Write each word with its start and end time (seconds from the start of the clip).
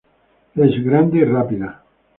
Es 0.55 0.79
grande 0.83 1.19
y 1.19 1.25
rápida. 1.25 1.83